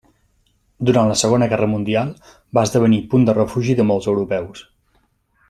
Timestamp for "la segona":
1.11-1.47